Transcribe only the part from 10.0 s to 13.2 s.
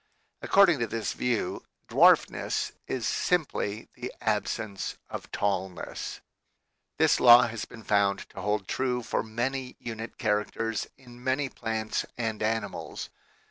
characters in many plants and animals.